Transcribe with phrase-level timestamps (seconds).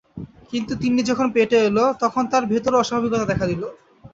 [0.51, 3.63] কিন্তু তিন্নি যখন পেটে এল, তখন তার ভেতরেও অস্বাভাবিকতা দেখা দিল।